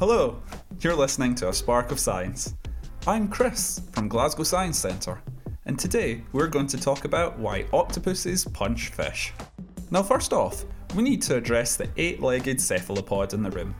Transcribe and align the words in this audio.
Hello, 0.00 0.40
you're 0.80 0.96
listening 0.96 1.34
to 1.34 1.50
A 1.50 1.52
Spark 1.52 1.92
of 1.92 2.00
Science. 2.00 2.54
I'm 3.06 3.28
Chris 3.28 3.82
from 3.92 4.08
Glasgow 4.08 4.44
Science 4.44 4.78
Centre, 4.78 5.20
and 5.66 5.78
today 5.78 6.24
we're 6.32 6.46
going 6.46 6.68
to 6.68 6.80
talk 6.80 7.04
about 7.04 7.38
why 7.38 7.66
octopuses 7.74 8.46
punch 8.46 8.88
fish. 8.88 9.34
Now, 9.90 10.02
first 10.02 10.32
off, 10.32 10.64
we 10.94 11.02
need 11.02 11.20
to 11.24 11.36
address 11.36 11.76
the 11.76 11.90
eight 11.98 12.22
legged 12.22 12.58
cephalopod 12.58 13.34
in 13.34 13.42
the 13.42 13.50
room. 13.50 13.74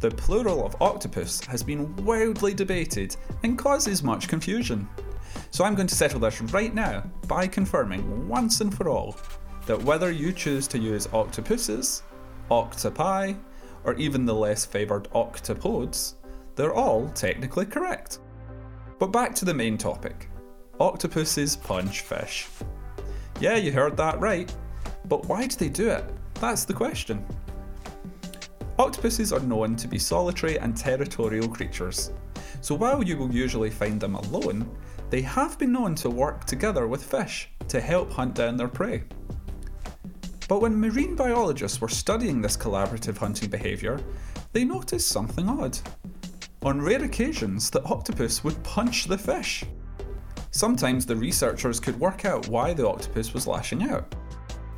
The 0.00 0.10
plural 0.10 0.66
of 0.66 0.82
octopus 0.82 1.40
has 1.44 1.62
been 1.62 1.94
wildly 2.04 2.52
debated 2.52 3.14
and 3.44 3.56
causes 3.56 4.02
much 4.02 4.26
confusion. 4.26 4.88
So 5.52 5.62
I'm 5.62 5.76
going 5.76 5.86
to 5.86 5.94
settle 5.94 6.18
this 6.18 6.40
right 6.42 6.74
now 6.74 7.08
by 7.28 7.46
confirming 7.46 8.28
once 8.28 8.62
and 8.62 8.76
for 8.76 8.88
all 8.88 9.14
that 9.66 9.80
whether 9.80 10.10
you 10.10 10.32
choose 10.32 10.66
to 10.66 10.78
use 10.80 11.06
octopuses, 11.12 12.02
octopi, 12.50 13.34
or 13.86 13.94
even 13.94 14.26
the 14.26 14.34
less 14.34 14.66
favoured 14.66 15.08
octopodes, 15.14 16.14
they're 16.56 16.74
all 16.74 17.08
technically 17.10 17.64
correct. 17.64 18.18
But 18.98 19.12
back 19.12 19.34
to 19.36 19.44
the 19.44 19.54
main 19.54 19.78
topic 19.78 20.28
octopuses 20.78 21.56
punch 21.56 22.02
fish. 22.02 22.48
Yeah, 23.40 23.56
you 23.56 23.72
heard 23.72 23.96
that 23.96 24.20
right. 24.20 24.54
But 25.06 25.26
why 25.26 25.46
do 25.46 25.56
they 25.56 25.68
do 25.68 25.88
it? 25.88 26.04
That's 26.34 26.64
the 26.64 26.74
question. 26.74 27.24
Octopuses 28.78 29.32
are 29.32 29.40
known 29.40 29.76
to 29.76 29.88
be 29.88 29.98
solitary 29.98 30.58
and 30.58 30.76
territorial 30.76 31.48
creatures. 31.48 32.12
So 32.60 32.74
while 32.74 33.02
you 33.02 33.16
will 33.16 33.32
usually 33.32 33.70
find 33.70 33.98
them 33.98 34.16
alone, 34.16 34.68
they 35.08 35.22
have 35.22 35.58
been 35.58 35.72
known 35.72 35.94
to 35.96 36.10
work 36.10 36.44
together 36.44 36.86
with 36.86 37.02
fish 37.02 37.48
to 37.68 37.80
help 37.80 38.12
hunt 38.12 38.34
down 38.34 38.56
their 38.56 38.68
prey. 38.68 39.04
But 40.48 40.60
when 40.60 40.80
marine 40.80 41.16
biologists 41.16 41.80
were 41.80 41.88
studying 41.88 42.40
this 42.40 42.56
collaborative 42.56 43.16
hunting 43.16 43.50
behaviour, 43.50 44.00
they 44.52 44.64
noticed 44.64 45.08
something 45.08 45.48
odd. 45.48 45.78
On 46.62 46.80
rare 46.80 47.02
occasions, 47.02 47.70
the 47.70 47.82
octopus 47.84 48.44
would 48.44 48.62
punch 48.62 49.04
the 49.06 49.18
fish. 49.18 49.64
Sometimes 50.52 51.04
the 51.04 51.16
researchers 51.16 51.80
could 51.80 51.98
work 51.98 52.24
out 52.24 52.48
why 52.48 52.72
the 52.72 52.88
octopus 52.88 53.34
was 53.34 53.46
lashing 53.46 53.90
out 53.90 54.14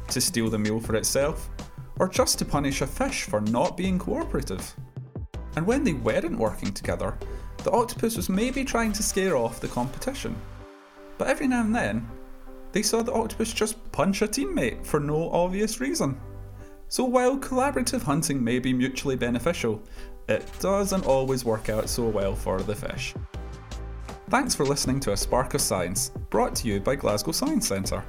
to 0.09 0.21
steal 0.21 0.49
the 0.49 0.59
meal 0.59 0.81
for 0.81 0.97
itself, 0.97 1.51
or 1.99 2.09
just 2.09 2.39
to 2.39 2.45
punish 2.45 2.81
a 2.81 2.87
fish 2.87 3.25
for 3.25 3.41
not 3.43 3.77
being 3.77 3.99
cooperative. 3.99 4.75
And 5.57 5.67
when 5.67 5.85
they 5.85 5.93
weren't 5.93 6.39
working 6.39 6.73
together, 6.73 7.17
the 7.63 7.71
octopus 7.73 8.17
was 8.17 8.29
maybe 8.29 8.65
trying 8.65 8.93
to 8.93 9.03
scare 9.03 9.37
off 9.37 9.61
the 9.61 9.69
competition. 9.69 10.35
But 11.19 11.29
every 11.29 11.49
now 11.49 11.61
and 11.61 11.75
then, 11.75 12.09
they 12.73 12.83
saw 12.83 13.03
the 13.03 13.13
octopus 13.13 13.53
just 13.53 13.77
punch 13.93 14.23
a 14.23 14.29
teammate 14.29 14.85
for 14.85 15.01
no 15.01 15.31
obvious 15.31 15.81
reason. 15.81 16.21
So 16.89 17.05
while 17.05 17.39
collaborative 17.39 18.03
hunting 18.03 18.43
may 18.43 18.59
be 18.59 18.73
mutually 18.73 19.17
beneficial, 19.17 19.83
it 20.29 20.47
doesn't 20.61 21.07
always 21.07 21.45
work 21.45 21.69
out 21.69 21.89
so 21.89 22.07
well 22.07 22.35
for 22.35 22.61
the 22.61 22.75
fish. 22.75 23.15
Thanks 24.31 24.55
for 24.55 24.67
listening 24.67 25.01
to 25.01 25.13
A 25.13 25.17
Spark 25.17 25.55
of 25.55 25.61
Science, 25.61 26.11
brought 26.31 26.55
to 26.57 26.69
you 26.69 26.81
by 26.81 26.97
Glasgow 26.97 27.33
Science 27.33 27.67
Centre. 27.67 28.05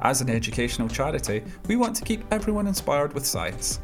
As 0.00 0.20
an 0.20 0.28
educational 0.28 0.88
charity, 0.88 1.44
we 1.68 1.76
want 1.76 1.94
to 1.96 2.04
keep 2.04 2.24
everyone 2.32 2.66
inspired 2.66 3.12
with 3.12 3.24
science. 3.24 3.80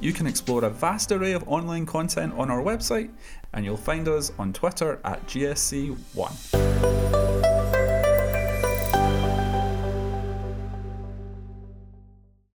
You 0.00 0.12
can 0.12 0.26
explore 0.26 0.64
a 0.64 0.70
vast 0.70 1.12
array 1.12 1.32
of 1.32 1.46
online 1.48 1.84
content 1.84 2.32
on 2.34 2.50
our 2.50 2.62
website, 2.62 3.10
and 3.52 3.64
you'll 3.64 3.76
find 3.76 4.08
us 4.08 4.32
on 4.38 4.52
Twitter 4.52 5.00
at 5.04 5.24
GSC1. 5.26 7.29